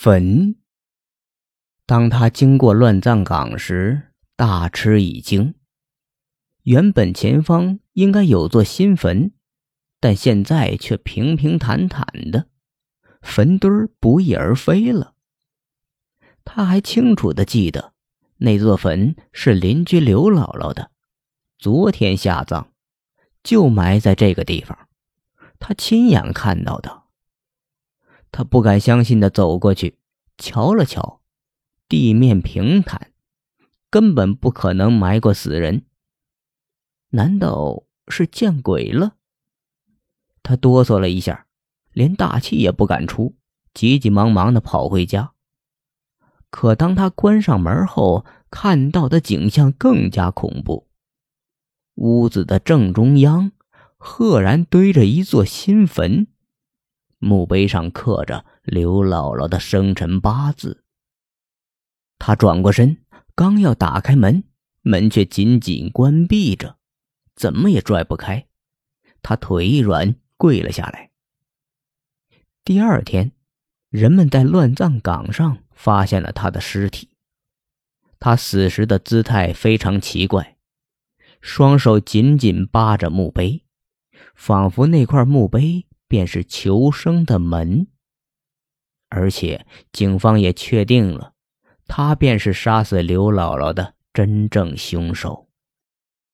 [0.00, 0.54] 坟。
[1.84, 5.56] 当他经过乱葬岗时，大吃一惊。
[6.62, 9.32] 原本前方应该有座新坟，
[9.98, 12.46] 但现在却平平坦坦的，
[13.22, 15.16] 坟堆儿不翼而飞了。
[16.44, 17.92] 他还清楚的记得，
[18.36, 20.92] 那座坟是邻居刘姥姥的，
[21.58, 22.68] 昨天下葬，
[23.42, 24.78] 就埋在这个地方，
[25.58, 26.97] 他亲眼看到的。
[28.30, 29.98] 他不敢相信的走过去，
[30.36, 31.20] 瞧了瞧，
[31.88, 33.12] 地面平坦，
[33.90, 35.84] 根本不可能埋过死人。
[37.10, 39.14] 难道是见鬼了？
[40.42, 41.46] 他哆嗦了一下，
[41.92, 43.34] 连大气也不敢出，
[43.74, 45.32] 急急忙忙的跑回家。
[46.50, 50.86] 可当他关上门后，看到的景象更加恐怖。
[51.96, 53.52] 屋子的正中央，
[53.96, 56.28] 赫然堆着一座新坟。
[57.18, 60.84] 墓碑上刻着刘姥姥的生辰八字。
[62.18, 63.04] 他转过身，
[63.34, 64.44] 刚要打开门，
[64.82, 66.76] 门却紧紧关闭着，
[67.34, 68.46] 怎么也拽不开。
[69.22, 71.10] 他腿一软，跪了下来。
[72.64, 73.32] 第二天，
[73.90, 77.10] 人们在乱葬岗上发现了他的尸体。
[78.20, 80.56] 他死时的姿态非常奇怪，
[81.40, 83.64] 双手紧紧扒着墓碑，
[84.34, 85.86] 仿佛那块墓碑。
[86.08, 87.86] 便是求生的门，
[89.10, 91.34] 而且警方也确定了，
[91.86, 95.47] 他便是杀死刘姥姥的真正凶手。